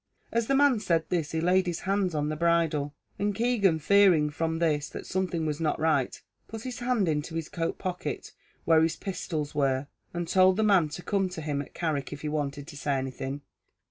As 0.31 0.47
the 0.47 0.55
man 0.55 0.79
said 0.79 1.05
this 1.09 1.31
he 1.31 1.39
laid 1.39 1.67
his 1.67 1.81
hands 1.81 2.15
on 2.15 2.29
the 2.29 2.35
bridle, 2.35 2.95
and 3.19 3.35
Keegan 3.35 3.77
fearing 3.77 4.31
from 4.31 4.57
this 4.57 4.89
that 4.89 5.05
something 5.05 5.45
was 5.45 5.59
not 5.59 5.79
right, 5.79 6.19
put 6.47 6.63
his 6.63 6.79
hand 6.79 7.07
into 7.07 7.35
his 7.35 7.47
coat 7.49 7.77
pocket, 7.77 8.31
where 8.65 8.81
his 8.81 8.95
pistols 8.95 9.53
were, 9.53 9.85
and 10.11 10.27
told 10.27 10.57
the 10.57 10.63
man 10.63 10.89
to 10.89 11.03
come 11.03 11.29
to 11.29 11.41
him 11.41 11.61
at 11.61 11.75
Carrick, 11.75 12.11
if 12.11 12.21
he 12.23 12.29
wanted 12.29 12.65
to 12.65 12.75
say 12.75 12.93
anything. 12.95 13.41